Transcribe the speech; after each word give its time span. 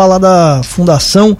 falar 0.00 0.16
da 0.16 0.62
Fundação 0.62 1.36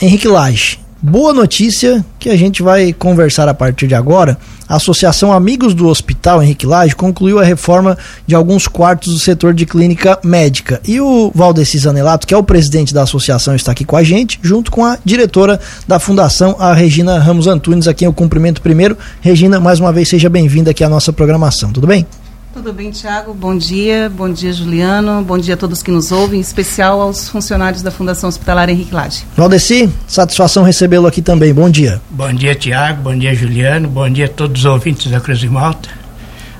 Henrique 0.00 0.28
Lage. 0.28 0.78
Boa 1.02 1.32
notícia 1.32 2.04
que 2.16 2.30
a 2.30 2.36
gente 2.36 2.62
vai 2.62 2.92
conversar 2.92 3.48
a 3.48 3.54
partir 3.54 3.88
de 3.88 3.94
agora. 3.96 4.38
A 4.68 4.76
Associação 4.76 5.32
Amigos 5.32 5.74
do 5.74 5.88
Hospital 5.88 6.40
Henrique 6.40 6.64
Lage 6.64 6.94
concluiu 6.94 7.40
a 7.40 7.44
reforma 7.44 7.98
de 8.24 8.36
alguns 8.36 8.68
quartos 8.68 9.12
do 9.12 9.18
setor 9.18 9.52
de 9.52 9.66
clínica 9.66 10.16
médica. 10.22 10.80
E 10.86 11.00
o 11.00 11.32
Valdeci 11.34 11.76
Zanelato, 11.76 12.24
que 12.24 12.32
é 12.32 12.36
o 12.36 12.44
presidente 12.44 12.94
da 12.94 13.02
associação, 13.02 13.56
está 13.56 13.72
aqui 13.72 13.84
com 13.84 13.96
a 13.96 14.04
gente, 14.04 14.38
junto 14.40 14.70
com 14.70 14.84
a 14.84 14.96
diretora 15.04 15.58
da 15.88 15.98
fundação, 15.98 16.54
a 16.60 16.72
Regina 16.72 17.18
Ramos 17.18 17.48
Antunes, 17.48 17.88
a 17.88 17.94
quem 17.94 18.06
eu 18.06 18.12
cumprimento 18.12 18.62
primeiro. 18.62 18.96
Regina, 19.20 19.58
mais 19.58 19.80
uma 19.80 19.92
vez, 19.92 20.08
seja 20.08 20.30
bem-vinda 20.30 20.70
aqui 20.70 20.84
à 20.84 20.88
nossa 20.88 21.12
programação. 21.12 21.72
Tudo 21.72 21.88
bem? 21.88 22.06
Tudo 22.52 22.70
bem, 22.70 22.90
Tiago? 22.90 23.32
Bom 23.32 23.56
dia, 23.56 24.10
bom 24.10 24.30
dia, 24.30 24.52
Juliano, 24.52 25.22
bom 25.22 25.38
dia 25.38 25.54
a 25.54 25.56
todos 25.56 25.82
que 25.82 25.90
nos 25.90 26.12
ouvem, 26.12 26.38
em 26.38 26.42
especial 26.42 27.00
aos 27.00 27.26
funcionários 27.30 27.80
da 27.80 27.90
Fundação 27.90 28.28
Hospitalar 28.28 28.68
Henrique 28.68 28.94
Lage. 28.94 29.24
Valdeci, 29.34 29.90
satisfação 30.06 30.62
recebê-lo 30.62 31.06
aqui 31.06 31.22
também, 31.22 31.54
bom 31.54 31.70
dia. 31.70 32.02
Bom 32.10 32.30
dia, 32.30 32.54
Tiago, 32.54 33.04
bom 33.04 33.16
dia, 33.16 33.34
Juliano, 33.34 33.88
bom 33.88 34.08
dia 34.08 34.26
a 34.26 34.28
todos 34.28 34.60
os 34.60 34.64
ouvintes 34.66 35.10
da 35.10 35.18
Cruz 35.18 35.38
de 35.38 35.48
Malta. 35.48 35.88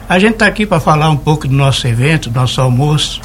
A 0.08 0.18
gente 0.18 0.34
está 0.34 0.46
aqui 0.46 0.64
para 0.64 0.80
falar 0.80 1.10
um 1.10 1.16
pouco 1.16 1.46
do 1.46 1.54
nosso 1.54 1.86
evento, 1.86 2.30
do 2.30 2.40
nosso 2.40 2.58
almoço, 2.60 3.20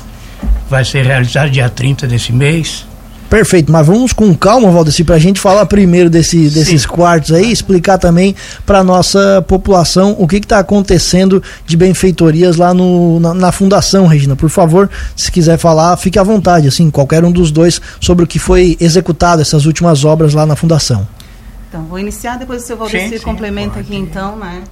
vai 0.70 0.84
ser 0.84 1.06
realizado 1.06 1.50
dia 1.50 1.70
30 1.70 2.06
desse 2.08 2.34
mês, 2.34 2.86
Perfeito, 3.30 3.70
mas 3.70 3.86
vamos 3.86 4.14
com 4.14 4.34
calma, 4.34 4.72
Valdeci, 4.72 5.04
para 5.04 5.16
a 5.16 5.20
gente 5.20 5.40
falar 5.40 5.66
primeiro 5.66 6.10
desse, 6.10 6.50
desses 6.50 6.84
Sim. 6.84 6.88
quartos 6.88 7.34
aí, 7.34 7.52
explicar 7.52 7.98
também 7.98 8.34
para 8.66 8.84
nossa 8.84 9.44
população 9.46 10.16
o 10.18 10.26
que 10.26 10.38
está 10.38 10.60
acontecendo 10.60 11.44
de 11.66 11.76
benfeitorias 11.76 12.56
lá 12.56 12.74
no, 12.74 13.20
na, 13.20 13.34
na, 13.34 13.52
Fundação, 13.52 14.08
Regina. 14.08 14.36
Por 14.36 14.50
favor, 14.50 14.90
se 15.14 15.30
quiser 15.30 15.58
falar, 15.58 15.98
fique 15.98 16.18
à 16.18 16.24
vontade, 16.24 16.70
assim, 16.70 16.90
qualquer 16.90 17.26
um 17.26 17.32
dos 17.32 17.52
dois, 17.52 17.82
sobre 18.00 18.24
o 18.24 18.28
que 18.28 18.40
foi 18.40 18.78
executado, 18.80 19.42
essas 19.42 19.66
últimas 19.66 20.06
obras 20.06 20.34
lá 20.34 20.46
na 20.46 20.56
Fundação. 20.56 21.06
Então, 21.68 21.84
vou 21.84 22.00
iniciar, 22.00 22.38
depois 22.38 22.64
o 22.64 22.66
seu 22.66 22.78
Valdeci 22.78 23.20
complementa 23.20 23.76
pode. 23.76 23.88
aqui 23.88 23.96
então, 23.98 24.38
né? 24.38 24.64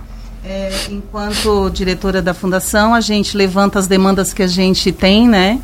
É, 0.46 0.72
enquanto 0.92 1.70
diretora 1.72 2.22
da 2.22 2.34
Fundação, 2.34 2.94
a 2.94 3.02
gente 3.02 3.36
levanta 3.36 3.80
as 3.80 3.88
demandas 3.88 4.32
que 4.32 4.44
a 4.44 4.48
gente 4.48 4.94
tem, 4.94 5.28
né? 5.28 5.60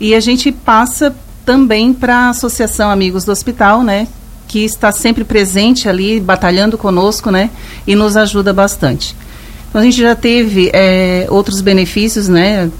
E 0.00 0.14
a 0.14 0.20
gente 0.20 0.50
passa 0.50 1.14
também 1.50 1.92
para 1.92 2.14
a 2.14 2.28
Associação 2.28 2.92
Amigos 2.92 3.24
do 3.24 3.32
Hospital, 3.32 3.82
né? 3.82 4.06
Que 4.46 4.64
está 4.64 4.92
sempre 4.92 5.24
presente 5.24 5.88
ali, 5.88 6.20
batalhando 6.20 6.78
conosco, 6.78 7.28
né? 7.28 7.50
E 7.84 7.96
nos 7.96 8.16
ajuda 8.16 8.52
bastante. 8.52 9.16
Então, 9.68 9.80
a 9.80 9.84
gente 9.84 10.00
já 10.00 10.14
teve 10.14 10.70
é, 10.72 11.26
outros 11.28 11.60
benefícios, 11.60 12.28
né? 12.28 12.70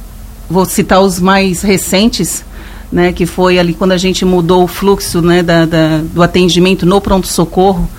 Vou 0.48 0.64
citar 0.64 1.00
os 1.00 1.18
mais 1.18 1.62
recentes, 1.62 2.44
né? 2.92 3.12
Que 3.12 3.26
foi 3.26 3.58
ali 3.58 3.74
quando 3.74 3.90
a 3.90 3.98
gente 3.98 4.24
mudou 4.24 4.62
o 4.62 4.68
fluxo, 4.68 5.20
né? 5.20 5.42
Da, 5.42 5.66
da 5.66 5.98
do 5.98 6.22
atendimento 6.22 6.86
no 6.86 7.00
pronto-socorro. 7.00 7.90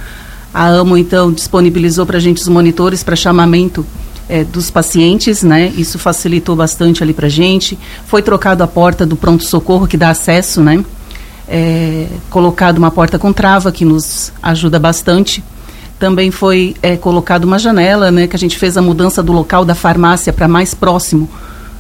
A 0.54 0.68
AMO, 0.70 0.98
então, 0.98 1.34
disponibilizou 1.34 2.06
para 2.06 2.16
a 2.16 2.22
gente 2.22 2.42
os 2.42 2.48
monitores 2.48 3.04
para 3.04 3.18
chamamento 3.18 3.86
é, 4.32 4.46
dos 4.46 4.72
pacientes, 4.72 5.44
né? 5.44 5.74
Isso 5.76 6.00
facilitou 6.00 6.56
bastante 6.56 7.04
ali 7.04 7.14
para 7.14 7.28
gente. 7.28 7.78
Foi 8.08 8.22
trocado 8.22 8.64
a 8.64 8.68
porta 8.68 9.06
do 9.06 9.18
pronto 9.18 9.44
socorro 9.44 9.86
que 9.86 9.98
dá 9.98 10.10
acesso, 10.10 10.62
né? 10.62 10.84
É, 11.50 12.08
colocado 12.30 12.78
uma 12.78 12.90
porta 12.90 13.20
com 13.20 13.34
trava 13.34 13.74
que 13.74 13.84
nos 13.84 14.32
ajuda 14.42 14.80
bastante. 14.80 15.44
Também 16.00 16.32
foi 16.32 16.78
é, 16.82 16.96
colocado 16.96 17.44
uma 17.44 17.60
janela, 17.60 18.10
né? 18.10 18.26
Que 18.26 18.38
a 18.38 18.40
gente 18.40 18.58
fez 18.58 18.78
a 18.78 18.82
mudança 18.82 19.22
do 19.22 19.34
local 19.34 19.66
da 19.66 19.76
farmácia 19.76 20.32
para 20.32 20.48
mais 20.48 20.74
próximo 20.74 21.30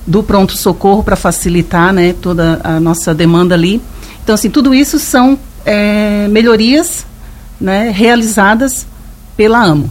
do 0.05 0.21
pronto 0.21 0.57
socorro 0.57 1.03
para 1.03 1.15
facilitar, 1.15 1.93
né? 1.93 2.13
Toda 2.21 2.59
a 2.65 2.81
nossa 2.81 3.15
demanda 3.15 3.55
ali. 3.55 3.81
Então, 4.21 4.35
assim, 4.35 4.49
tudo 4.49 4.75
isso 4.75 4.99
são 4.99 5.39
é, 5.65 6.27
melhorias, 6.27 7.05
né? 7.61 7.91
Realizadas 7.95 8.85
pela 9.37 9.63
AMO. 9.63 9.89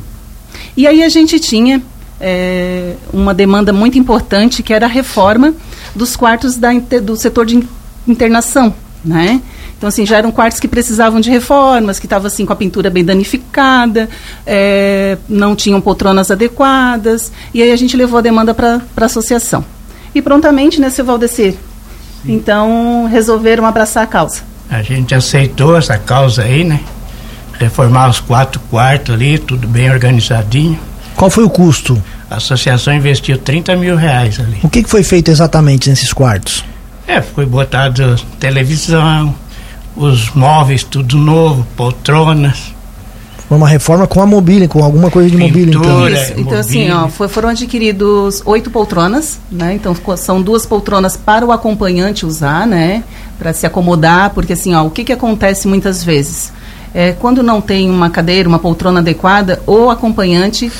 E 0.77 0.86
aí 0.86 1.02
a 1.02 1.08
gente 1.08 1.41
tinha 1.41 1.83
é, 2.20 2.95
uma 3.12 3.33
demanda 3.33 3.72
muito 3.72 3.98
importante 3.98 4.62
que 4.62 4.74
era 4.74 4.86
a 4.86 4.89
reforma 4.89 5.55
dos 5.95 6.17
quartos 6.17 6.56
da, 6.56 6.68
do 7.02 7.17
setor 7.17 7.46
de 7.46 7.67
internação, 8.06 8.74
né? 9.05 9.40
Então, 9.77 9.89
assim, 9.89 10.05
já 10.05 10.18
eram 10.18 10.30
quartos 10.30 10.61
que 10.61 10.68
precisavam 10.68 11.22
de 11.22 11.30
reformas, 11.30 11.98
que 11.98 12.05
estavam, 12.05 12.27
assim, 12.27 12.45
com 12.45 12.52
a 12.52 12.56
pintura 12.56 12.90
bem 12.90 13.02
danificada, 13.02 14.11
é, 14.46 15.17
não 15.27 15.56
tinham 15.56 15.80
poltronas 15.80 16.30
adequadas, 16.30 17.33
e 17.55 17.62
aí 17.62 17.72
a 17.72 17.77
gente 17.77 17.96
levou 17.96 18.18
a 18.18 18.20
demanda 18.20 18.52
para 18.52 18.83
a 18.95 19.05
associação. 19.06 19.64
E 20.14 20.20
prontamente, 20.20 20.78
né, 20.78 20.90
seu 20.90 21.02
Valdecir? 21.02 21.55
Então, 22.27 23.08
resolveram 23.11 23.64
abraçar 23.64 24.05
a 24.05 24.06
causa. 24.06 24.42
A 24.68 24.83
gente 24.83 25.14
aceitou 25.14 25.74
essa 25.74 25.96
causa 25.96 26.42
aí, 26.42 26.62
né? 26.62 26.80
Reformar 27.58 28.11
os 28.11 28.20
quatro 28.20 28.61
quartos 28.70 29.14
ali, 29.14 29.39
tudo 29.39 29.66
bem 29.66 29.90
organizadinho. 29.90 30.78
Qual 31.16 31.30
foi 31.30 31.44
o 31.44 31.50
custo? 31.50 32.02
A 32.30 32.36
associação 32.36 32.94
investiu 32.94 33.36
30 33.36 33.76
mil 33.76 33.96
reais 33.96 34.38
ali. 34.38 34.58
O 34.62 34.68
que, 34.68 34.82
que 34.82 34.88
foi 34.88 35.02
feito 35.02 35.30
exatamente 35.30 35.90
nesses 35.90 36.12
quartos? 36.12 36.64
É, 37.06 37.20
foi 37.20 37.44
botado 37.44 38.16
televisão, 38.38 39.34
os 39.96 40.30
móveis 40.30 40.84
tudo 40.84 41.18
novo, 41.18 41.66
poltronas. 41.76 42.72
Foi 43.48 43.56
uma 43.56 43.66
reforma 43.66 44.06
com 44.06 44.22
a 44.22 44.26
mobília, 44.26 44.68
com 44.68 44.84
alguma 44.84 45.10
coisa 45.10 45.28
de 45.28 45.36
Pintura, 45.36 45.48
mobília, 45.48 45.74
então. 45.76 46.08
Isso, 46.08 46.32
então 46.36 46.58
assim, 46.58 46.88
ó, 46.92 47.08
foi, 47.08 47.27
foram 47.27 47.48
adquiridos 47.48 48.42
oito 48.44 48.70
poltronas, 48.70 49.40
né? 49.50 49.74
Então 49.74 49.92
são 50.16 50.40
duas 50.40 50.64
poltronas 50.64 51.16
para 51.16 51.44
o 51.44 51.50
acompanhante 51.50 52.24
usar, 52.24 52.64
né? 52.64 53.02
Para 53.40 53.52
se 53.52 53.66
acomodar, 53.66 54.30
porque 54.30 54.52
assim, 54.52 54.72
ó, 54.72 54.84
o 54.84 54.90
que 54.90 55.02
que 55.02 55.12
acontece 55.12 55.66
muitas 55.66 56.04
vezes? 56.04 56.52
É, 56.94 57.10
quando 57.10 57.42
não 57.42 57.60
tem 57.60 57.90
uma 57.90 58.08
cadeira, 58.08 58.48
uma 58.48 58.60
poltrona 58.60 59.00
adequada, 59.00 59.60
o 59.66 59.90
acompanhante 59.90 60.70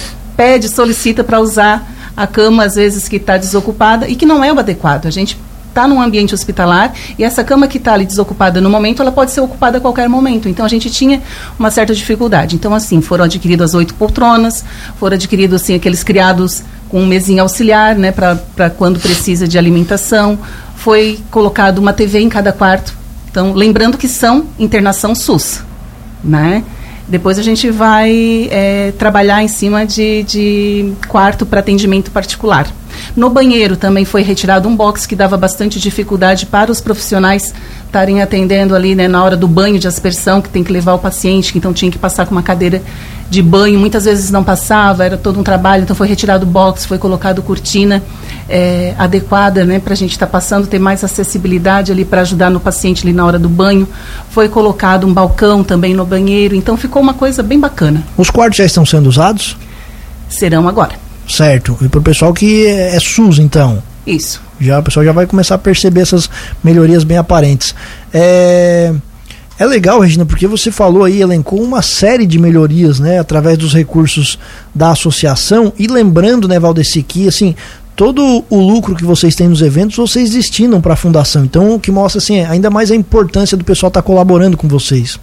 pede, 0.41 0.71
solicita 0.71 1.23
para 1.23 1.39
usar 1.39 1.87
a 2.17 2.27
cama, 2.27 2.65
às 2.65 2.75
vezes, 2.75 3.07
que 3.07 3.17
está 3.17 3.37
desocupada 3.37 4.09
e 4.09 4.15
que 4.15 4.25
não 4.25 4.43
é 4.43 4.51
o 4.51 4.59
adequado. 4.59 5.05
A 5.05 5.11
gente 5.11 5.39
está 5.69 5.87
num 5.87 6.01
ambiente 6.01 6.33
hospitalar 6.33 6.95
e 7.19 7.23
essa 7.23 7.45
cama 7.45 7.69
que 7.69 7.77
está 7.77 7.93
ali 7.93 8.07
desocupada 8.07 8.59
no 8.59 8.71
momento, 8.71 9.03
ela 9.03 9.13
pode 9.13 9.33
ser 9.33 9.43
ocupada 9.43 9.77
a 9.77 9.81
qualquer 9.83 10.09
momento. 10.09 10.49
Então 10.49 10.65
a 10.65 10.69
gente 10.69 10.89
tinha 10.89 11.21
uma 11.59 11.71
certa 11.71 11.95
dificuldade. 11.95 12.57
Então, 12.57 12.75
assim, 12.75 13.03
foram 13.03 13.27
adquiridas 13.27 13.75
oito 13.75 13.93
poltronas, 13.95 14.65
foram 14.99 15.17
adquiridos 15.17 15.61
assim, 15.61 15.75
aqueles 15.75 16.03
criados 16.03 16.63
com 16.89 17.03
um 17.03 17.07
mesinho 17.07 17.43
auxiliar, 17.43 17.95
né, 17.95 18.11
para 18.11 18.71
quando 18.71 18.99
precisa 18.99 19.47
de 19.47 19.59
alimentação. 19.59 20.39
Foi 20.75 21.21
colocado 21.31 21.81
uma 21.81 21.93
TV 21.93 22.19
em 22.19 22.31
cada 22.31 22.51
quarto. 22.51 22.97
Então, 23.31 23.53
lembrando 23.53 23.99
que 23.99 24.09
são 24.09 24.47
internação 24.59 25.15
SUS, 25.15 25.61
né? 26.25 26.65
Depois 27.11 27.41
a 27.41 27.43
gente 27.43 27.69
vai 27.71 28.49
é, 28.53 28.93
trabalhar 28.97 29.43
em 29.43 29.49
cima 29.49 29.85
de, 29.85 30.23
de 30.23 30.93
quarto 31.09 31.45
para 31.45 31.59
atendimento 31.59 32.13
particular. 32.13 32.73
No 33.17 33.29
banheiro 33.29 33.77
também 33.77 34.05
foi 34.05 34.23
retirado 34.23 34.69
um 34.69 34.77
box 34.77 35.07
que 35.07 35.17
dava 35.17 35.37
bastante 35.37 35.81
dificuldade 35.81 36.47
para 36.47 36.71
os 36.71 36.81
profissionais 36.81 37.53
estarem 37.87 38.23
atendendo 38.23 38.75
ali 38.75 38.95
né, 38.95 39.09
na 39.09 39.23
hora 39.23 39.37
do 39.37 39.49
banho 39.49 39.79
de 39.79 39.89
aspersão, 39.89 40.41
que 40.41 40.49
tem 40.49 40.63
que 40.63 40.73
levar 40.73 40.95
o 40.95 40.99
paciente, 40.99 41.53
que 41.53 41.59
então 41.59 41.73
tinha 41.73 41.91
que 41.91 41.99
passar 41.99 42.25
com 42.25 42.33
uma 42.33 42.43
cadeira 42.43 42.81
de 43.29 43.43
banho, 43.43 43.79
muitas 43.79 44.05
vezes 44.05 44.31
não 44.31 44.43
passava, 44.43 45.05
era 45.05 45.17
todo 45.17 45.39
um 45.39 45.43
trabalho, 45.43 45.83
então 45.83 45.95
foi 45.95 46.09
retirado 46.09 46.45
o 46.45 46.49
box, 46.49 46.85
foi 46.85 46.99
colocado 46.99 47.43
cortina 47.43 48.03
é, 48.49 48.95
adequada 48.99 49.65
né, 49.65 49.79
para 49.79 49.93
a 49.93 49.97
gente 49.97 50.13
estar 50.13 50.27
tá 50.27 50.33
passando, 50.33 50.67
ter 50.67 50.79
mais 50.79 51.03
acessibilidade 51.03 51.93
ali 51.93 52.05
para 52.05 52.21
ajudar 52.23 52.51
no 52.51 52.61
paciente 52.61 53.05
ali 53.05 53.13
na 53.13 53.25
hora 53.25 53.39
do 53.39 53.49
banho. 53.49 53.89
Foi 54.31 54.49
colocado 54.49 55.07
um 55.07 55.13
balcão 55.13 55.63
também 55.65 55.95
no 55.95 56.05
banheiro, 56.05 56.55
então 56.55 56.77
ficou 56.77 57.03
uma 57.03 57.15
coisa 57.15 57.43
bem 57.43 57.59
bacana. 57.59 58.05
Os 58.17 58.31
quartos 58.31 58.59
já 58.59 58.65
estão 58.65 58.87
sendo 58.87 59.09
usados? 59.09 59.57
Serão 60.29 60.69
agora. 60.69 61.10
Certo. 61.31 61.79
E 61.81 61.89
para 61.89 62.01
o 62.01 62.03
pessoal 62.03 62.35
que 62.35 62.67
é, 62.67 62.97
é 62.97 63.01
SUS, 63.01 63.39
então? 63.39 63.83
Isso. 64.07 64.43
Já 64.61 64.81
o 64.81 64.83
pessoal 64.83 65.05
já 65.05 65.13
vai 65.13 65.27
começar 65.27 65.55
a 65.55 65.59
perceber 65.59 66.01
essas 66.01 66.29
melhorias 66.63 67.05
bem 67.05 67.17
aparentes. 67.17 67.75
É, 68.13 68.93
é 69.59 69.67
legal, 69.67 70.01
Regina, 70.01 70.27
porque 70.27 70.47
você 70.47 70.73
falou 70.73 71.05
aí, 71.05 71.21
elencou 71.21 71.63
uma 71.63 71.83
série 71.83 72.27
de 72.27 72.39
melhorias, 72.39 72.99
né, 72.99 73.19
através 73.19 73.57
dos 73.57 73.73
recursos 73.73 74.39
da 74.75 74.91
associação. 74.91 75.73
E 75.79 75.87
lembrando, 75.87 76.49
né, 76.49 76.59
Valdeci, 76.59 77.03
que 77.03 77.29
assim, 77.29 77.55
todo 77.95 78.45
o 78.51 78.59
lucro 78.59 78.97
que 78.97 79.05
vocês 79.05 79.35
têm 79.37 79.49
nos 79.49 79.63
eventos, 79.63 79.97
vocês 79.97 80.31
destinam 80.31 80.81
para 80.81 80.95
a 80.95 80.97
fundação. 80.97 81.45
Então, 81.45 81.75
o 81.75 81.81
que 81.81 81.93
mostra 81.93 82.19
assim, 82.19 82.41
ainda 82.41 82.71
mais 82.71 82.91
a 82.91 82.97
importância 82.97 83.57
do 83.57 83.65
pessoal 83.65 83.89
estar 83.89 84.03
tá 84.03 84.07
colaborando 84.07 84.57
com 84.57 84.67
vocês. 84.67 85.21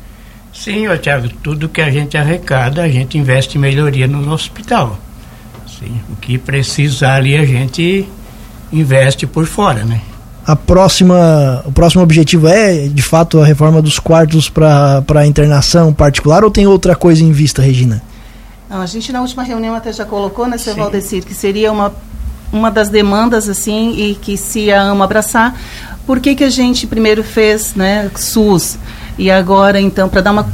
Sim, 0.54 0.86
Tiago, 1.02 1.30
tudo 1.44 1.68
que 1.68 1.82
a 1.82 1.92
gente 1.92 2.18
arrecada, 2.18 2.82
a 2.82 2.90
gente 2.90 3.18
investe 3.18 3.58
em 3.58 3.62
melhoria 3.62 4.08
no 4.08 4.32
hospital. 4.32 4.98
Sim, 5.80 6.02
o 6.12 6.16
que 6.16 6.38
precisar 6.38 7.16
ali 7.16 7.36
a 7.36 7.46
gente 7.46 8.08
investe 8.72 9.28
por 9.28 9.46
fora, 9.46 9.84
né? 9.84 10.02
A 10.46 10.56
próxima, 10.56 11.62
o 11.66 11.72
próximo 11.72 12.02
objetivo 12.02 12.48
é, 12.48 12.88
de 12.88 13.02
fato, 13.02 13.42
a 13.42 13.46
reforma 13.46 13.82
dos 13.82 14.00
quartos 14.00 14.50
para 14.50 15.28
internação 15.28 15.94
particular 15.94 16.44
ou 16.44 16.50
tem 16.50 16.66
outra 16.66 16.96
coisa 16.96 17.22
em 17.24 17.32
vista, 17.32 17.62
Regina? 17.62 18.02
Não, 18.70 18.82
a 18.82 18.86
gente 18.86 19.12
na 19.12 19.22
última 19.22 19.44
reunião 19.44 19.76
até 19.76 19.92
já 19.92 20.06
colocou, 20.06 20.48
né, 20.48 20.58
Sr. 20.58 20.76
Valdecir, 20.76 21.26
que 21.26 21.34
seria 21.34 21.72
uma, 21.72 21.94
uma 22.52 22.72
das 22.72 22.90
demandas, 22.90 23.50
assim, 23.50 23.94
e 23.98 24.16
que 24.16 24.38
se 24.38 24.72
a 24.72 24.84
AMA 24.84 25.06
abraçar, 25.06 25.54
por 26.06 26.20
que, 26.20 26.34
que 26.34 26.44
a 26.44 26.50
gente 26.50 26.88
primeiro 26.88 27.24
fez 27.24 27.76
né, 27.76 28.10
SUS 28.16 28.78
e 29.18 29.30
agora, 29.30 29.80
então, 29.80 30.08
para 30.08 30.22
dar 30.22 30.32
uma 30.32 30.50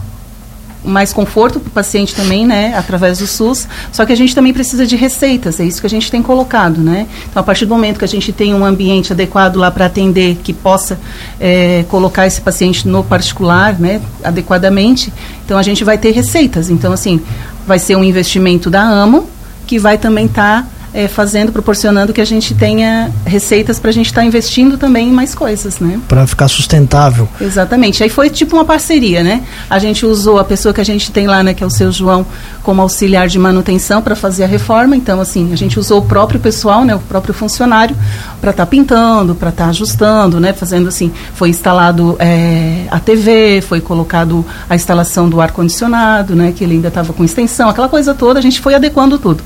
mais 0.83 1.13
conforto 1.13 1.59
para 1.59 1.69
o 1.69 1.71
paciente 1.71 2.13
também, 2.15 2.45
né, 2.45 2.73
através 2.75 3.19
do 3.19 3.27
SUS. 3.27 3.67
Só 3.91 4.05
que 4.05 4.11
a 4.11 4.15
gente 4.15 4.35
também 4.35 4.53
precisa 4.53 4.85
de 4.85 4.95
receitas, 4.95 5.59
é 5.59 5.65
isso 5.65 5.79
que 5.79 5.87
a 5.87 5.89
gente 5.89 6.11
tem 6.11 6.21
colocado, 6.21 6.79
né. 6.81 7.07
Então, 7.29 7.39
a 7.39 7.43
partir 7.43 7.65
do 7.65 7.73
momento 7.73 7.99
que 7.99 8.05
a 8.05 8.07
gente 8.07 8.31
tem 8.31 8.53
um 8.53 8.65
ambiente 8.65 9.13
adequado 9.13 9.55
lá 9.55 9.71
para 9.71 9.85
atender, 9.85 10.37
que 10.43 10.53
possa 10.53 10.99
é, 11.39 11.85
colocar 11.89 12.27
esse 12.27 12.41
paciente 12.41 12.87
no 12.87 13.03
particular, 13.03 13.79
né, 13.79 14.01
adequadamente, 14.23 15.13
então 15.45 15.57
a 15.57 15.63
gente 15.63 15.83
vai 15.83 15.97
ter 15.97 16.11
receitas. 16.11 16.69
Então, 16.69 16.91
assim, 16.91 17.21
vai 17.65 17.79
ser 17.79 17.95
um 17.95 18.03
investimento 18.03 18.69
da 18.69 18.81
AMO, 18.81 19.27
que 19.65 19.79
vai 19.79 19.97
também 19.97 20.25
estar 20.25 20.63
tá 20.63 20.67
é, 20.93 21.07
fazendo, 21.07 21.51
proporcionando 21.51 22.13
que 22.13 22.21
a 22.21 22.25
gente 22.25 22.53
tenha 22.53 23.11
receitas 23.25 23.79
para 23.79 23.89
a 23.89 23.93
gente 23.93 24.07
estar 24.07 24.21
tá 24.21 24.27
investindo 24.27 24.77
também 24.77 25.09
em 25.09 25.11
mais 25.11 25.33
coisas, 25.33 25.79
né? 25.79 25.99
Para 26.07 26.27
ficar 26.27 26.47
sustentável. 26.47 27.27
Exatamente. 27.41 28.03
Aí 28.03 28.09
foi 28.09 28.29
tipo 28.29 28.55
uma 28.55 28.63
parceria, 28.63 29.23
né? 29.23 29.43
A 29.69 29.79
gente 29.79 30.05
usou 30.05 30.37
a 30.37 30.43
pessoa 30.43 30.73
que 30.73 30.79
a 30.79 30.83
gente 30.83 31.11
tem 31.11 31.25
lá, 31.25 31.41
né, 31.41 31.53
que 31.53 31.63
é 31.63 31.67
o 31.67 31.69
seu 31.69 31.91
João, 31.91 32.25
como 32.61 32.81
auxiliar 32.81 33.27
de 33.27 33.39
manutenção 33.39 34.01
para 34.01 34.15
fazer 34.15 34.43
a 34.43 34.47
reforma. 34.47 34.95
Então, 34.95 35.19
assim, 35.19 35.51
a 35.51 35.55
gente 35.55 35.79
usou 35.79 35.99
o 35.99 36.05
próprio 36.05 36.39
pessoal, 36.39 36.85
né, 36.85 36.95
o 36.95 36.99
próprio 36.99 37.33
funcionário, 37.33 37.95
para 38.39 38.51
estar 38.51 38.65
tá 38.65 38.69
pintando, 38.69 39.33
para 39.33 39.49
estar 39.49 39.65
tá 39.65 39.69
ajustando, 39.71 40.39
né? 40.39 40.53
Fazendo 40.53 40.87
assim, 40.87 41.11
foi 41.33 41.49
instalado 41.49 42.15
é, 42.19 42.85
a 42.91 42.99
TV, 42.99 43.61
foi 43.61 43.81
colocado 43.81 44.45
a 44.69 44.75
instalação 44.75 45.27
do 45.27 45.41
ar 45.41 45.51
condicionado, 45.51 46.35
né? 46.35 46.53
Que 46.55 46.63
ele 46.63 46.75
ainda 46.75 46.89
estava 46.89 47.13
com 47.13 47.23
extensão, 47.23 47.67
aquela 47.67 47.89
coisa 47.89 48.13
toda. 48.13 48.37
A 48.37 48.41
gente 48.41 48.61
foi 48.61 48.75
adequando 48.75 49.17
tudo. 49.17 49.43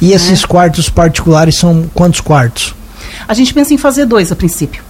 E 0.00 0.12
esses 0.12 0.44
é. 0.44 0.46
quartos 0.46 0.88
particulares 0.88 1.56
são 1.56 1.90
quantos 1.94 2.20
quartos? 2.20 2.74
A 3.26 3.34
gente 3.34 3.52
pensa 3.52 3.74
em 3.74 3.78
fazer 3.78 4.06
dois 4.06 4.30
a 4.30 4.36
princípio. 4.36 4.82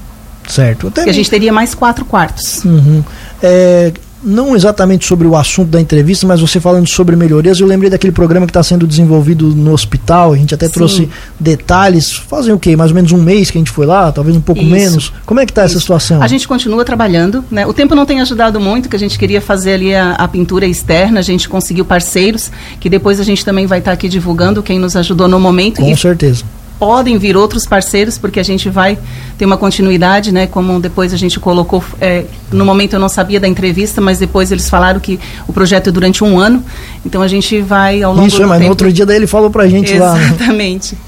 Certo. 0.47 0.89
Até 0.89 1.03
a 1.03 1.13
gente 1.13 1.29
teria 1.29 1.53
mais 1.53 1.75
quatro 1.75 2.05
quartos. 2.05 2.65
Uhum. 2.65 3.05
É, 3.43 3.93
não 4.23 4.57
exatamente 4.57 5.07
sobre 5.07 5.27
o 5.27 5.37
assunto 5.37 5.71
da 5.71 5.81
entrevista, 5.81 6.27
mas 6.27 6.41
você 6.41 6.61
falando 6.61 6.89
sobre 6.89 7.15
melhorias, 7.17 7.61
eu 7.61 7.67
lembrei 7.67 7.91
daquele 7.91 8.13
programa 8.13 8.47
que 8.47 8.51
está 8.51 8.63
sendo 8.63 8.87
desenvolvido 8.87 9.55
no 9.55 9.73
hospital, 9.73 10.33
a 10.33 10.37
gente 10.37 10.55
até 10.55 10.67
Sim. 10.67 10.73
trouxe 10.73 11.09
detalhes, 11.39 12.13
fazem 12.13 12.53
o 12.53 12.59
quê? 12.59 12.77
Mais 12.77 12.91
ou 12.91 12.95
menos 12.95 13.13
um 13.13 13.23
mês 13.23 13.51
que 13.51 13.59
a 13.59 13.61
gente 13.61 13.71
foi 13.71 13.87
lá, 13.87 14.11
talvez 14.11 14.37
um 14.37 14.41
pouco 14.41 14.61
Isso. 14.61 14.71
menos. 14.71 15.13
Como 15.25 15.41
é 15.41 15.47
que 15.47 15.53
está 15.53 15.63
essa 15.63 15.79
situação? 15.79 16.23
A 16.23 16.27
gente 16.27 16.47
continua 16.49 16.85
trabalhando, 16.85 17.45
né? 17.51 17.67
O 17.67 17.73
tempo 17.73 17.95
não 17.95 18.07
tem 18.07 18.21
ajudado 18.21 18.61
muito, 18.61 18.89
que 18.89 18.97
a 18.97 18.99
gente 18.99 19.19
queria 19.19 19.41
fazer 19.41 19.75
ali 19.75 19.95
a, 19.95 20.13
a 20.13 20.29
pintura 20.29 20.67
externa, 20.67 21.21
a 21.21 21.23
gente 21.23 21.49
conseguiu 21.49 21.85
parceiros, 21.85 22.51
que 22.81 22.89
depois 22.89 23.21
a 23.21 23.25
gente 23.25 23.45
também 23.45 23.67
vai 23.67 23.79
estar 23.79 23.93
tá 23.93 23.95
aqui 23.95 24.09
divulgando 24.09 24.63
quem 24.63 24.79
nos 24.79 24.97
ajudou 24.97 25.29
no 25.29 25.39
momento. 25.39 25.81
Com 25.81 25.97
certeza 25.97 26.45
podem 26.79 27.19
vir 27.19 27.37
outros 27.37 27.67
parceiros, 27.67 28.17
porque 28.17 28.39
a 28.39 28.43
gente 28.43 28.71
vai 28.71 28.99
ter 29.37 29.45
uma 29.45 29.57
continuidade, 29.57 30.33
né? 30.33 30.47
Como 30.47 30.81
depois 30.81 31.13
a 31.13 31.17
gente 31.17 31.41
colocou, 31.41 31.83
é, 32.01 32.25
no 32.53 32.65
momento 32.65 32.95
eu 32.95 33.01
não 33.01 33.09
sabia 33.09 33.41
da 33.41 33.49
entrevista, 33.49 34.01
mas 34.01 34.19
depois 34.19 34.53
eles 34.53 34.71
falaram 34.71 35.01
que 35.01 35.19
o 35.47 35.53
projeto 35.53 35.89
é 35.89 35.93
durante 35.93 36.23
um 36.23 36.39
ano, 36.39 36.63
então 37.05 37.21
a 37.21 37.29
gente 37.29 37.61
vai 37.61 38.03
ao 38.03 38.15
longo 38.15 38.29
Isso, 38.29 38.37
do 38.37 38.45
é, 38.45 38.47
mas 38.47 38.59
tempo... 38.59 38.65
no 38.65 38.71
outro 38.71 38.93
dia 38.93 39.05
daí 39.05 39.17
ele 39.17 39.27
falou 39.27 39.51
pra 39.51 39.67
gente 39.67 39.93
Exatamente. 39.93 40.01
lá. 40.01 40.15
Né? 40.15 40.37
Exatamente. 40.37 40.99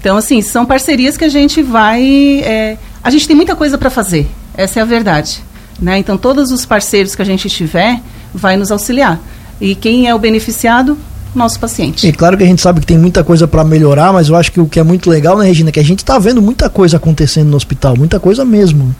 Então, 0.00 0.16
assim, 0.16 0.40
são 0.40 0.64
parcerias 0.64 1.16
que 1.16 1.24
a 1.24 1.28
gente 1.28 1.62
vai... 1.62 2.40
É, 2.44 2.76
a 3.02 3.10
gente 3.10 3.26
tem 3.26 3.34
muita 3.34 3.56
coisa 3.56 3.76
para 3.76 3.90
fazer, 3.90 4.28
essa 4.56 4.78
é 4.78 4.82
a 4.82 4.86
verdade. 4.86 5.42
Né? 5.80 5.98
Então, 5.98 6.16
todos 6.16 6.52
os 6.52 6.64
parceiros 6.64 7.14
que 7.14 7.22
a 7.22 7.24
gente 7.24 7.48
tiver 7.50 8.00
vai 8.32 8.56
nos 8.56 8.70
auxiliar. 8.70 9.18
E 9.60 9.74
quem 9.74 10.08
é 10.08 10.14
o 10.14 10.18
beneficiado? 10.18 10.96
Nosso 11.38 11.58
paciente. 11.58 12.06
E 12.06 12.12
claro 12.12 12.36
que 12.36 12.42
a 12.42 12.46
gente 12.46 12.62
sabe 12.62 12.80
que 12.80 12.86
tem 12.86 12.98
muita 12.98 13.22
coisa 13.24 13.46
para 13.46 13.64
melhorar, 13.64 14.12
mas 14.12 14.28
eu 14.28 14.36
acho 14.36 14.52
que 14.52 14.60
o 14.60 14.66
que 14.66 14.78
é 14.78 14.82
muito 14.82 15.08
legal, 15.10 15.36
né, 15.38 15.46
Regina, 15.46 15.68
é 15.70 15.72
que 15.72 15.80
a 15.80 15.84
gente 15.84 16.00
está 16.00 16.18
vendo 16.18 16.40
muita 16.40 16.68
coisa 16.68 16.96
acontecendo 16.96 17.48
no 17.48 17.56
hospital, 17.56 17.96
muita 17.96 18.18
coisa 18.20 18.44
mesmo. 18.44 18.94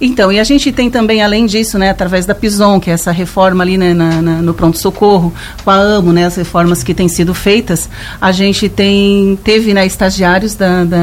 Então, 0.00 0.32
e 0.32 0.40
a 0.40 0.44
gente 0.44 0.72
tem 0.72 0.90
também, 0.90 1.22
além 1.22 1.44
disso, 1.44 1.78
né, 1.78 1.90
através 1.90 2.24
da 2.24 2.34
Pison, 2.34 2.80
que 2.80 2.90
é 2.90 2.94
essa 2.94 3.12
reforma 3.12 3.62
ali 3.62 3.76
né, 3.76 3.92
na, 3.92 4.22
na, 4.22 4.42
no 4.42 4.54
pronto-socorro, 4.54 5.32
com 5.62 5.70
a 5.70 5.76
AMO, 5.76 6.12
né, 6.12 6.24
as 6.24 6.36
reformas 6.36 6.82
que 6.82 6.94
têm 6.94 7.08
sido 7.08 7.34
feitas, 7.34 7.88
a 8.20 8.32
gente 8.32 8.68
tem, 8.68 9.38
teve 9.44 9.74
né, 9.74 9.84
estagiários 9.84 10.54
da, 10.54 10.84
da 10.84 10.98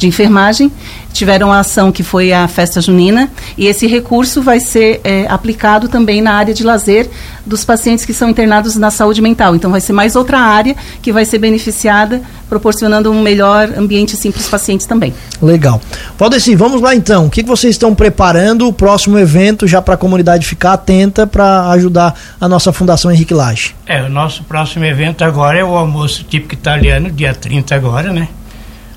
de 0.00 0.06
enfermagem 0.06 0.72
tiveram 1.12 1.48
uma 1.48 1.60
ação 1.60 1.92
que 1.92 2.02
foi 2.02 2.32
a 2.32 2.48
festa 2.48 2.80
junina 2.80 3.30
e 3.56 3.66
esse 3.66 3.86
recurso 3.86 4.40
vai 4.40 4.58
ser 4.58 5.00
é, 5.04 5.26
aplicado 5.28 5.88
também 5.88 6.22
na 6.22 6.32
área 6.32 6.54
de 6.54 6.64
lazer 6.64 7.10
dos 7.44 7.64
pacientes 7.64 8.04
que 8.04 8.12
são 8.12 8.28
internados 8.28 8.76
na 8.76 8.90
saúde 8.90 9.20
mental. 9.20 9.54
Então 9.54 9.70
vai 9.70 9.80
ser 9.80 9.92
mais 9.92 10.16
outra 10.16 10.38
área 10.38 10.76
que 11.02 11.12
vai 11.12 11.24
ser 11.24 11.38
beneficiada, 11.38 12.20
proporcionando 12.48 13.10
um 13.10 13.22
melhor 13.22 13.70
ambiente 13.76 14.14
assim 14.14 14.30
para 14.30 14.40
os 14.40 14.48
pacientes 14.48 14.86
também. 14.86 15.14
Legal. 15.40 15.80
Valdeci, 16.18 16.54
vamos 16.54 16.80
lá 16.80 16.94
então. 16.94 17.26
O 17.26 17.30
que, 17.30 17.42
vocês 17.42 17.74
estão 17.74 17.94
preparando 17.94 18.66
o 18.68 18.72
próximo 18.72 19.18
evento 19.18 19.66
já 19.66 19.80
para 19.82 19.94
a 19.94 19.96
comunidade 19.96 20.46
ficar 20.46 20.74
atenta 20.74 21.26
para 21.26 21.70
ajudar 21.70 22.14
a 22.40 22.48
nossa 22.48 22.72
Fundação 22.72 23.10
Henrique 23.10 23.34
Lage? 23.34 23.74
É, 23.86 24.02
o 24.02 24.08
nosso 24.08 24.44
próximo 24.44 24.84
evento 24.84 25.24
agora 25.24 25.58
é 25.58 25.64
o 25.64 25.76
almoço 25.76 26.24
típico 26.24 26.54
italiano, 26.54 27.10
dia 27.10 27.34
30 27.34 27.74
agora, 27.74 28.12
né? 28.12 28.28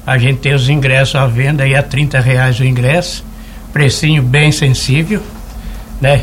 A 0.05 0.17
gente 0.17 0.39
tem 0.39 0.53
os 0.53 0.67
ingressos 0.67 1.15
à 1.15 1.25
venda 1.25 1.63
aí 1.63 1.75
a 1.75 1.81
30 1.81 2.19
reais 2.19 2.59
o 2.59 2.65
ingresso, 2.65 3.23
precinho 3.71 4.21
bem 4.21 4.51
sensível, 4.51 5.21
né? 6.01 6.21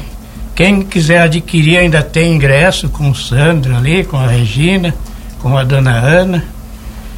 Quem 0.60 0.82
quiser 0.82 1.22
adquirir 1.22 1.78
ainda 1.78 2.02
tem 2.02 2.34
ingresso 2.34 2.90
com 2.90 3.08
o 3.08 3.14
Sandro 3.14 3.74
ali, 3.74 4.04
com 4.04 4.18
a 4.18 4.26
Regina, 4.26 4.94
com 5.38 5.56
a 5.56 5.64
dona 5.64 5.92
Ana. 5.92 6.44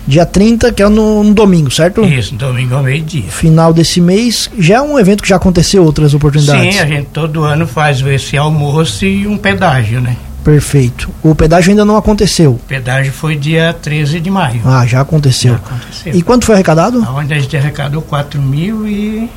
Dia 0.06 0.24
30, 0.24 0.72
que 0.72 0.80
é 0.80 0.88
no, 0.88 1.24
no 1.24 1.34
domingo, 1.34 1.68
certo? 1.68 2.04
Isso, 2.04 2.36
domingo 2.36 2.76
ao 2.76 2.84
meio-dia. 2.84 3.28
Final 3.28 3.72
desse 3.72 4.00
mês, 4.00 4.48
já 4.56 4.76
é 4.76 4.80
um 4.80 4.96
evento 4.96 5.24
que 5.24 5.28
já 5.28 5.34
aconteceu 5.34 5.82
outras 5.82 6.14
oportunidades. 6.14 6.72
Sim, 6.76 6.80
a 6.80 6.86
gente 6.86 7.08
todo 7.12 7.42
ano 7.42 7.66
faz 7.66 8.00
esse 8.02 8.36
almoço 8.36 9.04
e 9.04 9.26
um 9.26 9.36
pedágio, 9.36 10.00
né? 10.00 10.16
Perfeito. 10.44 11.10
O 11.20 11.34
pedágio 11.34 11.70
ainda 11.70 11.84
não 11.84 11.96
aconteceu. 11.96 12.52
O 12.52 12.68
pedágio 12.68 13.12
foi 13.12 13.34
dia 13.34 13.74
13 13.82 14.20
de 14.20 14.30
maio. 14.30 14.60
Ah, 14.64 14.86
já 14.86 15.00
aconteceu. 15.00 15.54
Já 15.54 15.58
aconteceu. 15.58 16.14
E 16.14 16.22
quanto 16.22 16.44
foi 16.44 16.54
arrecadado? 16.54 17.04
Onde 17.12 17.34
a 17.34 17.40
gente 17.40 17.56
arrecadou 17.56 18.02
4 18.02 18.40
mil 18.40 18.86
e. 18.86 19.28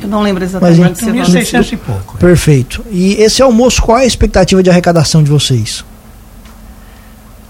Eu 0.00 0.08
não 0.08 0.22
lembro 0.22 0.44
exatamente. 0.44 1.04
4.600 1.04 1.72
e 1.72 1.76
pouco. 1.76 2.18
Perfeito. 2.18 2.84
E 2.90 3.14
esse 3.14 3.42
almoço, 3.42 3.82
qual 3.82 3.98
é 3.98 4.02
a 4.02 4.06
expectativa 4.06 4.62
de 4.62 4.70
arrecadação 4.70 5.22
de 5.22 5.30
vocês? 5.30 5.84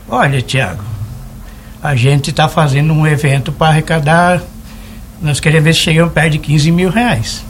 Olha, 0.08 0.40
Tiago, 0.40 0.84
a 1.82 1.94
gente 1.96 2.31
está 2.31 2.48
fazendo 2.48 2.93
um 2.93 3.06
evento 3.06 3.50
para 3.50 3.69
arrecadar. 3.69 4.43
Nós 5.20 5.40
queremos 5.40 5.64
ver 5.64 5.75
se 5.75 5.81
chegamos 5.81 6.12
perto 6.12 6.32
de 6.32 6.38
15 6.38 6.70
mil 6.70 6.90
reais. 6.90 7.43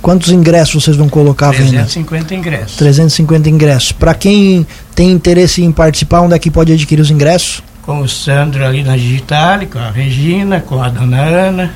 Quantos 0.00 0.30
ingressos 0.30 0.82
vocês 0.82 0.96
vão 0.96 1.08
colocar 1.08 1.48
à 1.48 1.52
venda? 1.52 1.70
350 1.70 2.34
ingressos. 2.34 2.76
350 2.76 3.50
ingressos. 3.50 3.92
Para 3.92 4.14
quem 4.14 4.66
tem 4.94 5.10
interesse 5.10 5.62
em 5.62 5.70
participar, 5.70 6.22
onde 6.22 6.34
é 6.34 6.38
que 6.38 6.50
pode 6.50 6.72
adquirir 6.72 7.02
os 7.02 7.10
ingressos? 7.10 7.62
Com 7.82 8.00
o 8.00 8.08
Sandro 8.08 8.64
ali 8.64 8.82
na 8.82 8.96
Digital, 8.96 9.60
com 9.70 9.78
a 9.78 9.90
Regina, 9.90 10.60
com 10.60 10.82
a 10.82 10.88
Dona 10.88 11.20
Ana, 11.20 11.74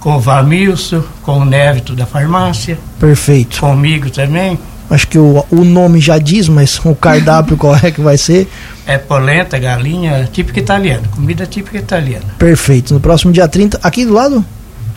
com 0.00 0.16
o 0.16 0.20
Vamilson, 0.20 1.02
com 1.22 1.38
o 1.38 1.44
Névito 1.44 1.94
da 1.94 2.06
farmácia. 2.06 2.78
Perfeito. 2.98 3.60
Comigo 3.60 4.10
também. 4.10 4.58
Acho 4.90 5.06
que 5.06 5.18
o, 5.18 5.44
o 5.50 5.64
nome 5.64 6.00
já 6.00 6.18
diz, 6.18 6.48
mas 6.48 6.80
o 6.84 6.94
cardápio 6.94 7.56
qual 7.58 7.76
é 7.76 7.90
que 7.90 8.00
vai 8.00 8.16
ser? 8.16 8.48
É 8.86 8.96
polenta, 8.96 9.58
galinha, 9.58 10.28
típica 10.32 10.58
italiana, 10.58 11.02
comida 11.14 11.46
típica 11.46 11.78
italiana. 11.78 12.34
Perfeito. 12.38 12.94
No 12.94 13.00
próximo 13.00 13.32
dia 13.32 13.46
30, 13.46 13.80
aqui 13.82 14.06
do 14.06 14.14
lado? 14.14 14.44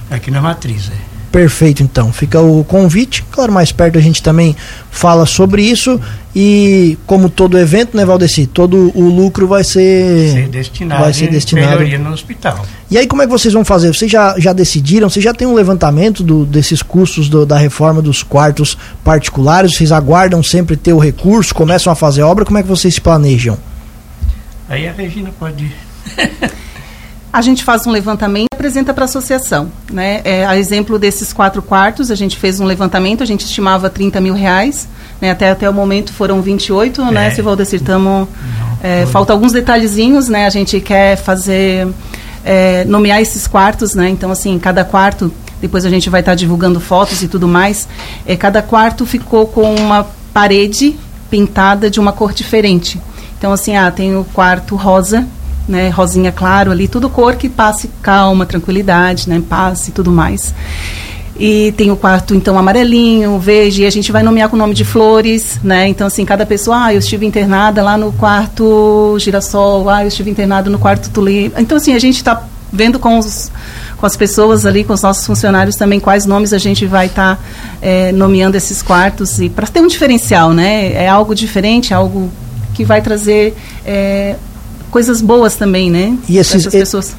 Aqui 0.10 0.32
na 0.32 0.42
matriz, 0.42 0.90
é. 0.90 1.11
Perfeito, 1.32 1.82
então. 1.82 2.12
Fica 2.12 2.42
o 2.42 2.64
convite. 2.66 3.24
Claro, 3.32 3.54
mais 3.54 3.72
perto 3.72 3.98
a 3.98 4.02
gente 4.02 4.22
também 4.22 4.56
fala 4.90 5.26
sobre 5.26 5.64
isso. 5.64 6.00
E 6.36 6.98
como 7.06 7.30
todo 7.30 7.58
evento, 7.58 7.96
né, 7.96 8.04
Valdeci? 8.04 8.46
Todo 8.46 8.92
o 8.94 9.10
lucro 9.10 9.48
vai 9.48 9.64
ser, 9.64 10.32
ser 10.32 10.48
destinado, 10.50 11.02
vai 11.02 11.14
ser 11.14 11.30
destinado 11.30 11.86
no 12.00 12.12
hospital. 12.12 12.66
E 12.90 12.98
aí, 12.98 13.08
como 13.08 13.22
é 13.22 13.26
que 13.26 13.32
vocês 13.32 13.54
vão 13.54 13.64
fazer? 13.64 13.94
Vocês 13.94 14.12
já, 14.12 14.38
já 14.38 14.52
decidiram? 14.52 15.10
Vocês 15.10 15.24
já 15.24 15.34
têm 15.34 15.48
um 15.48 15.54
levantamento 15.54 16.22
do, 16.22 16.46
desses 16.46 16.82
custos 16.82 17.30
do, 17.30 17.46
da 17.46 17.58
reforma 17.58 18.02
dos 18.02 18.24
quartos 18.24 18.78
particulares? 19.04 19.76
Vocês 19.76 19.92
aguardam 19.92 20.44
sempre 20.44 20.76
ter 20.76 20.94
o 20.94 21.00
recurso? 21.00 21.56
Começam 21.56 21.92
a 21.92 21.96
fazer 21.96 22.22
a 22.22 22.28
obra? 22.28 22.44
Como 22.44 22.58
é 22.58 22.62
que 22.62 22.70
vocês 22.70 22.94
se 22.94 23.02
planejam? 23.02 23.58
Aí 24.68 24.88
a 24.88 24.92
Regina 24.92 25.32
pode. 25.38 25.70
a 27.32 27.42
gente 27.42 27.64
faz 27.64 27.88
um 27.88 27.92
levantamento 27.92 28.51
apresenta 28.62 28.94
para 28.94 29.06
a 29.06 29.06
associação. 29.06 29.72
Né? 29.92 30.22
É, 30.24 30.46
a 30.46 30.56
exemplo 30.56 31.00
desses 31.00 31.34
quatro 31.34 31.64
quartos, 31.64 32.12
a 32.12 32.16
gente 32.16 32.38
fez 32.38 32.60
um 32.60 32.66
levantamento, 32.66 33.24
a 33.24 33.26
gente 33.26 33.44
estimava 33.44 33.90
30 33.90 34.22
mil 34.22 34.36
reais, 34.36 34.88
né? 35.20 35.32
até, 35.32 35.50
até 35.50 35.68
o 35.68 35.74
momento 35.74 36.14
foram 36.14 36.44
28, 36.44 37.02
né, 37.02 37.08
é. 37.08 37.12
né, 37.12 37.32
se 37.32 37.42
Valdecir, 37.42 37.80
estamos... 37.80 38.28
É, 38.84 39.06
falta 39.08 39.32
alguns 39.32 39.52
detalhezinhos, 39.52 40.28
né? 40.28 40.48
A 40.48 40.50
gente 40.50 40.80
quer 40.80 41.16
fazer... 41.16 41.88
É, 42.44 42.84
nomear 42.86 43.22
esses 43.22 43.46
quartos, 43.46 43.94
né? 43.94 44.10
Então, 44.10 44.32
assim, 44.32 44.58
cada 44.58 44.84
quarto, 44.84 45.32
depois 45.60 45.86
a 45.86 45.92
gente 45.92 46.10
vai 46.10 46.22
estar 46.22 46.32
tá 46.32 46.36
divulgando 46.36 46.80
fotos 46.80 47.22
e 47.22 47.28
tudo 47.28 47.48
mais, 47.48 47.88
é, 48.26 48.36
cada 48.36 48.64
quarto 48.64 49.06
ficou 49.06 49.46
com 49.46 49.76
uma 49.76 50.08
parede 50.34 50.96
pintada 51.30 51.88
de 51.88 52.00
uma 52.00 52.12
cor 52.12 52.34
diferente. 52.34 53.00
Então, 53.38 53.52
assim, 53.52 53.76
ah, 53.76 53.92
tem 53.92 54.16
o 54.16 54.24
quarto 54.24 54.76
rosa, 54.76 55.28
né, 55.72 55.90
rosinha 55.90 56.32
claro 56.32 56.70
ali, 56.70 56.88
tudo 56.88 57.10
cor 57.10 57.36
que 57.36 57.48
passe 57.48 57.90
calma, 58.02 58.46
tranquilidade, 58.46 59.30
né, 59.30 59.42
paz 59.48 59.88
e 59.88 59.92
tudo 59.92 60.12
mais. 60.12 60.54
E 61.40 61.74
tem 61.76 61.90
o 61.90 61.96
quarto, 61.96 62.36
então, 62.36 62.60
amarelinho, 62.60 63.40
verde, 63.40 63.82
e 63.82 63.86
a 63.88 63.90
gente 63.90 64.12
vai 64.12 64.22
nomear 64.22 64.48
com 64.50 64.56
o 64.56 64.60
nome 64.60 64.76
de 64.76 64.86
flores, 64.86 65.60
né? 65.64 65.88
Então, 65.88 66.06
assim, 66.06 66.24
cada 66.24 66.46
pessoa, 66.46 66.86
ah, 66.86 66.94
eu 66.94 67.00
estive 67.00 67.26
internada 67.26 67.82
lá 67.82 67.98
no 67.98 68.12
quarto 68.12 69.18
girassol, 69.18 69.90
ah, 69.90 70.04
eu 70.04 70.10
estive 70.10 70.30
internada 70.30 70.70
no 70.70 70.78
quarto 70.78 71.10
tulipa. 71.10 71.60
Então, 71.60 71.78
assim, 71.78 71.96
a 71.96 72.00
gente 72.00 72.18
está 72.18 72.44
vendo 72.72 73.00
com, 73.00 73.18
os, 73.18 73.52
com 73.98 74.06
as 74.06 74.16
pessoas 74.16 74.68
ali, 74.68 74.84
com 74.84 74.94
os 74.94 75.02
nossos 75.02 75.26
funcionários 75.26 75.76
também, 75.76 76.00
quais 76.00 76.28
nomes 76.28 76.54
a 76.54 76.60
gente 76.60 76.86
vai 76.86 77.08
estar 77.08 77.38
tá, 77.38 77.42
é, 77.82 78.12
nomeando 78.12 78.56
esses 78.56 78.84
quartos, 78.84 79.40
e 79.40 79.50
para 79.50 79.66
ter 79.66 79.80
um 79.80 79.88
diferencial, 79.88 80.54
né? 80.54 80.94
É 80.94 81.08
algo 81.08 81.34
diferente, 81.34 81.92
algo 81.92 82.30
que 82.74 82.86
vai 82.86 83.02
trazer 83.02 83.56
é, 83.84 84.36
coisas 84.92 85.22
boas 85.22 85.56
também, 85.56 85.90
né? 85.90 86.16
E 86.28 86.38
esses, 86.38 86.68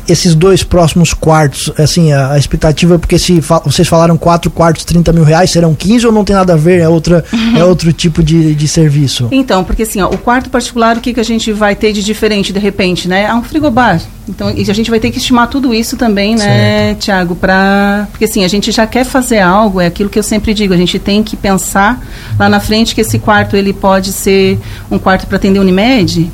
esses 0.07 0.35
dois 0.35 0.63
próximos 0.63 1.13
quartos, 1.15 1.73
assim, 1.79 2.13
a, 2.13 2.33
a 2.33 2.39
expectativa, 2.39 2.99
porque 2.99 3.19
se 3.19 3.41
fa 3.41 3.61
vocês 3.65 3.89
falaram 3.89 4.17
quatro 4.17 4.51
quartos, 4.51 4.85
30 4.85 5.13
mil 5.13 5.25
reais, 5.25 5.51
serão 5.51 5.75
15 5.75 6.07
ou 6.07 6.13
não 6.13 6.25
tem 6.25 6.37
nada 6.37 6.53
a 6.53 6.57
ver? 6.57 6.81
É, 6.81 6.89
outra, 6.89 7.25
é 7.57 7.65
outro 7.65 7.93
tipo 7.93 8.23
de, 8.23 8.55
de 8.55 8.69
serviço? 8.69 9.29
Então, 9.33 9.65
porque 9.65 9.83
assim, 9.83 10.01
ó, 10.01 10.09
o 10.09 10.19
quarto 10.19 10.51
particular, 10.51 10.97
o 10.97 11.01
que, 11.01 11.15
que 11.15 11.21
a 11.21 11.25
gente 11.25 11.53
vai 11.53 11.75
ter 11.75 11.93
de 11.93 12.03
diferente 12.03 12.53
de 12.53 12.59
repente, 12.59 13.09
né? 13.09 13.25
É 13.25 13.35
um 13.35 13.43
frigobar. 13.43 14.01
Então, 14.29 14.51
e 14.51 14.71
a 14.71 14.75
gente 14.75 14.89
vai 14.89 15.01
ter 15.01 15.11
que 15.11 15.19
estimar 15.19 15.49
tudo 15.49 15.75
isso 15.75 15.97
também, 15.97 16.37
né, 16.37 16.95
Tiago, 16.95 17.35
para 17.35 18.07
porque 18.13 18.25
assim, 18.25 18.45
a 18.45 18.49
gente 18.49 18.71
já 18.71 18.87
quer 18.87 19.05
fazer 19.05 19.41
algo, 19.41 19.81
é 19.81 19.87
aquilo 19.87 20.09
que 20.09 20.19
eu 20.19 20.23
sempre 20.23 20.55
digo, 20.55 20.73
a 20.73 20.77
gente 20.77 20.97
tem 20.99 21.25
que 21.25 21.37
pensar 21.37 22.01
lá 22.39 22.49
na 22.49 22.61
frente 22.61 22.95
que 22.95 23.01
esse 23.01 23.19
quarto 23.19 23.57
ele 23.57 23.73
pode 23.73 24.13
ser 24.13 24.61
um 24.89 24.99
quarto 24.99 25.27
para 25.27 25.37
atender 25.39 25.59
Unimed, 25.59 26.31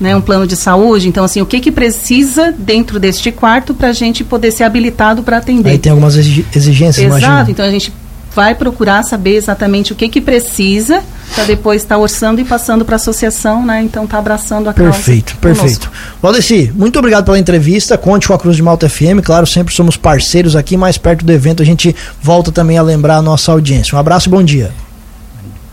né, 0.00 0.16
um 0.16 0.20
plano 0.20 0.46
de 0.46 0.56
saúde. 0.56 1.08
Então, 1.08 1.22
assim, 1.24 1.42
o 1.42 1.46
que, 1.46 1.60
que 1.60 1.70
precisa 1.70 2.52
dentro 2.56 2.98
deste 2.98 3.30
quarto 3.30 3.74
para 3.74 3.88
a 3.88 3.92
gente 3.92 4.24
poder 4.24 4.50
ser 4.50 4.64
habilitado 4.64 5.22
para 5.22 5.36
atender? 5.36 5.70
Aí 5.70 5.78
tem 5.78 5.90
algumas 5.90 6.16
exigências, 6.16 6.98
Exato, 6.98 7.22
imagina. 7.22 7.50
então 7.50 7.64
a 7.64 7.70
gente 7.70 7.92
vai 8.34 8.54
procurar 8.54 9.02
saber 9.02 9.34
exatamente 9.34 9.92
o 9.92 9.96
que, 9.96 10.08
que 10.08 10.20
precisa 10.20 11.02
para 11.34 11.44
depois 11.44 11.82
estar 11.82 11.96
tá 11.96 12.00
orçando 12.00 12.40
e 12.40 12.44
passando 12.44 12.84
para 12.84 12.94
a 12.94 12.96
associação, 12.96 13.64
né? 13.64 13.82
Então 13.82 14.06
tá 14.06 14.18
abraçando 14.18 14.68
a 14.68 14.74
causa. 14.74 14.92
Perfeito, 14.92 15.36
perfeito. 15.36 15.90
Valdeci, 16.22 16.72
muito 16.74 16.98
obrigado 16.98 17.24
pela 17.24 17.38
entrevista. 17.38 17.98
Conte 17.98 18.28
com 18.28 18.34
a 18.34 18.38
Cruz 18.38 18.56
de 18.56 18.62
Malta 18.62 18.88
FM. 18.88 19.20
Claro, 19.22 19.46
sempre 19.46 19.74
somos 19.74 19.96
parceiros 19.96 20.56
aqui, 20.56 20.76
mais 20.76 20.96
perto 20.96 21.24
do 21.24 21.32
evento 21.32 21.62
a 21.62 21.66
gente 21.66 21.94
volta 22.22 22.50
também 22.52 22.78
a 22.78 22.82
lembrar 22.82 23.16
a 23.16 23.22
nossa 23.22 23.52
audiência. 23.52 23.96
Um 23.96 23.98
abraço 23.98 24.28
e 24.28 24.30
bom 24.30 24.42
dia. 24.42 24.70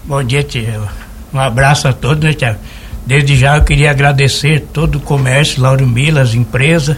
Bom 0.06 0.24
dia, 0.24 0.44
Tiago. 0.44 0.88
Um 1.34 1.40
abraço 1.40 1.88
a 1.88 1.94
todos, 1.94 2.24
né, 2.24 2.34
Tiago? 2.34 2.58
Desde 3.08 3.38
já 3.38 3.56
eu 3.56 3.64
queria 3.64 3.90
agradecer 3.90 4.68
todo 4.74 4.98
o 4.98 5.00
comércio, 5.00 5.62
Lauro 5.62 5.88
Mila, 5.88 6.20
as 6.20 6.34
empresas. 6.34 6.98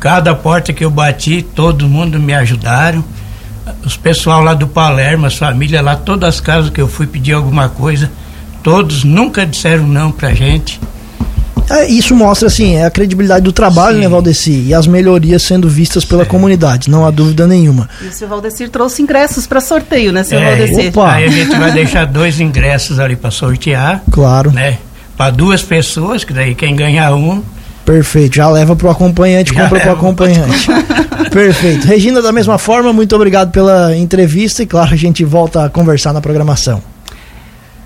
Cada 0.00 0.34
porta 0.34 0.72
que 0.72 0.84
eu 0.84 0.90
bati, 0.90 1.42
todo 1.42 1.88
mundo 1.88 2.18
me 2.18 2.34
ajudaram. 2.34 3.04
Os 3.84 3.96
pessoal 3.96 4.42
lá 4.42 4.52
do 4.52 4.66
Palermo, 4.66 5.26
as 5.26 5.36
famílias 5.36 5.82
lá, 5.82 5.94
todas 5.94 6.28
as 6.28 6.40
casas 6.40 6.70
que 6.70 6.80
eu 6.80 6.88
fui 6.88 7.06
pedir 7.06 7.34
alguma 7.34 7.68
coisa, 7.68 8.10
todos 8.64 9.04
nunca 9.04 9.46
disseram 9.46 9.86
não 9.86 10.10
pra 10.10 10.34
gente. 10.34 10.80
É, 11.70 11.86
isso 11.86 12.16
mostra 12.16 12.48
assim 12.48 12.74
é 12.74 12.84
a 12.84 12.90
credibilidade 12.90 13.44
do 13.44 13.52
trabalho, 13.52 13.96
Sim. 13.96 14.02
né, 14.02 14.08
Valdeci? 14.08 14.64
E 14.66 14.74
as 14.74 14.88
melhorias 14.88 15.44
sendo 15.44 15.68
vistas 15.68 16.04
pela 16.04 16.22
é. 16.22 16.26
comunidade, 16.26 16.90
não 16.90 17.06
há 17.06 17.12
dúvida 17.12 17.46
nenhuma. 17.46 17.88
E 18.02 18.08
o 18.08 18.12
seu 18.12 18.26
Valdecir 18.26 18.68
trouxe 18.70 19.00
ingressos 19.00 19.46
para 19.46 19.60
sorteio, 19.60 20.12
né, 20.12 20.24
seu 20.24 20.38
é, 20.40 20.56
Valdecir? 20.56 20.88
Opa. 20.88 21.12
Aí 21.12 21.24
a 21.24 21.28
gente 21.28 21.56
vai 21.56 21.70
deixar 21.70 22.06
dois 22.06 22.40
ingressos 22.40 22.98
ali 22.98 23.14
para 23.14 23.30
sortear. 23.30 24.02
Claro. 24.10 24.50
Né? 24.50 24.78
Para 25.16 25.30
duas 25.30 25.62
pessoas, 25.62 26.24
que 26.24 26.32
daí 26.32 26.54
quem 26.54 26.74
ganhar 26.74 27.14
um. 27.14 27.42
Perfeito, 27.84 28.36
já 28.36 28.48
leva 28.48 28.74
pro 28.74 28.88
acompanhante, 28.88 29.52
já 29.52 29.62
compra 29.62 29.80
pro 29.80 29.92
acompanhante. 29.92 30.68
Perfeito. 31.30 31.86
Regina, 31.86 32.22
da 32.22 32.32
mesma 32.32 32.56
forma, 32.56 32.92
muito 32.92 33.14
obrigado 33.14 33.50
pela 33.50 33.94
entrevista 33.94 34.62
e 34.62 34.66
claro, 34.66 34.94
a 34.94 34.96
gente 34.96 35.22
volta 35.24 35.66
a 35.66 35.68
conversar 35.68 36.12
na 36.12 36.20
programação. 36.20 36.82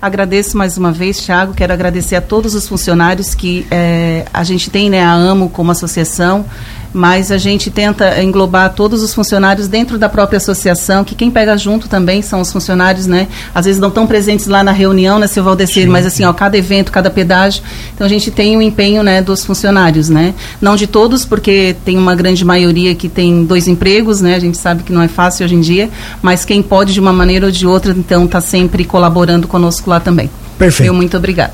Agradeço 0.01 0.57
mais 0.57 0.77
uma 0.77 0.93
vez, 0.93 1.17
Thiago. 1.17 1.53
Quero 1.53 1.73
agradecer 1.73 2.15
a 2.15 2.21
todos 2.21 2.55
os 2.55 2.65
funcionários 2.65 3.35
que 3.35 3.67
é, 3.69 4.23
a 4.33 4.45
gente 4.45 4.69
tem, 4.69 4.89
né, 4.89 5.03
a 5.03 5.11
AMO 5.11 5.49
como 5.49 5.71
associação 5.71 6.45
mas 6.93 7.31
a 7.31 7.37
gente 7.37 7.69
tenta 7.69 8.21
englobar 8.21 8.73
todos 8.73 9.03
os 9.03 9.13
funcionários 9.13 9.67
dentro 9.67 9.97
da 9.97 10.09
própria 10.09 10.37
associação, 10.37 11.03
que 11.03 11.15
quem 11.15 11.29
pega 11.29 11.57
junto 11.57 11.87
também 11.87 12.21
são 12.21 12.41
os 12.41 12.51
funcionários, 12.51 13.05
né? 13.05 13.27
Às 13.53 13.65
vezes 13.65 13.79
não 13.79 13.89
estão 13.89 14.07
presentes 14.07 14.47
lá 14.47 14.63
na 14.63 14.71
reunião, 14.71 15.19
né, 15.19 15.27
seu 15.27 15.43
Valdecir, 15.43 15.89
mas 15.89 16.05
assim, 16.05 16.23
ó, 16.25 16.33
cada 16.33 16.57
evento, 16.57 16.91
cada 16.91 17.09
pedágio, 17.09 17.61
então 17.93 18.05
a 18.05 18.09
gente 18.09 18.31
tem 18.31 18.57
o 18.57 18.61
empenho, 18.61 19.03
né, 19.03 19.21
dos 19.21 19.45
funcionários, 19.45 20.09
né? 20.09 20.33
Não 20.61 20.75
de 20.75 20.87
todos, 20.87 21.25
porque 21.25 21.75
tem 21.85 21.97
uma 21.97 22.15
grande 22.15 22.43
maioria 22.43 22.95
que 22.95 23.07
tem 23.07 23.45
dois 23.45 23.67
empregos, 23.67 24.21
né? 24.21 24.35
A 24.35 24.39
gente 24.39 24.57
sabe 24.57 24.83
que 24.83 24.91
não 24.91 25.01
é 25.01 25.07
fácil 25.07 25.45
hoje 25.45 25.55
em 25.55 25.61
dia, 25.61 25.89
mas 26.21 26.45
quem 26.45 26.61
pode 26.61 26.93
de 26.93 26.99
uma 26.99 27.13
maneira 27.13 27.45
ou 27.45 27.51
de 27.51 27.65
outra, 27.65 27.91
então 27.91 28.25
está 28.25 28.41
sempre 28.41 28.83
colaborando 28.83 29.47
conosco 29.47 29.89
lá 29.89 29.99
também. 29.99 30.29
Perfeito. 30.57 30.83
Meu 30.83 30.93
muito 30.93 31.15
obrigado. 31.15 31.47